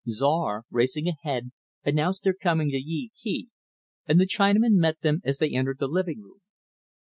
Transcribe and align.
Czar, 0.09 0.63
racing 0.71 1.07
ahead, 1.07 1.51
announced 1.85 2.23
their 2.23 2.33
coming 2.33 2.71
to 2.71 2.77
Yee 2.77 3.11
Kee 3.15 3.49
and 4.07 4.19
the 4.19 4.25
Chinaman 4.25 4.73
met 4.77 4.99
them 5.01 5.21
as 5.23 5.37
they 5.37 5.51
entered 5.51 5.77
the 5.77 5.87
living 5.87 6.21
room. 6.21 6.41